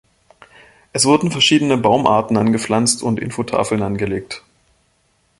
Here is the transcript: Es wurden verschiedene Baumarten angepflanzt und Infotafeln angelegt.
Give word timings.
Es 0.93 1.05
wurden 1.05 1.29
verschiedene 1.29 1.77
Baumarten 1.77 2.35
angepflanzt 2.35 3.03
und 3.03 3.19
Infotafeln 3.19 3.83
angelegt. 3.83 4.43